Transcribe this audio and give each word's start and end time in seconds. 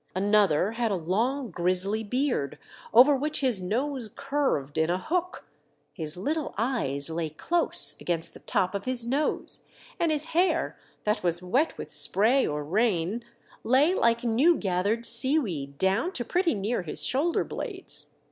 Another 0.15 0.71
had 0.71 0.89
a 0.89 0.95
long, 0.95 1.51
grizzly 1.51 2.03
beard, 2.03 2.57
over 2.91 3.15
which 3.15 3.41
his 3.41 3.61
nose 3.61 4.09
curved 4.15 4.79
in 4.79 4.89
a 4.89 4.97
hook, 4.97 5.45
his 5.93 6.17
little 6.17 6.55
eyes 6.57 7.11
lay 7.11 7.29
close 7.29 7.95
against 8.01 8.33
the 8.33 8.39
top 8.39 8.73
of 8.73 8.85
his 8.85 9.05
nose, 9.05 9.61
and 9.99 10.11
his 10.11 10.23
hair, 10.33 10.75
that 11.03 11.21
was 11.21 11.43
wet 11.43 11.77
with 11.77 11.91
spray 11.91 12.47
or 12.47 12.63
rain, 12.63 13.23
lay 13.63 13.93
like 13.93 14.23
new 14.23 14.57
gathered 14.57 15.05
seaweed 15.05 15.67
1 15.67 15.67
82 15.67 15.67
THE 15.67 15.67
DEATH 15.67 15.75
SHIP. 15.75 15.77
down 15.77 16.11
to 16.13 16.25
pretty 16.25 16.53
near 16.55 16.81
his 16.81 17.03
shoulder 17.03 17.43
blades. 17.43 18.09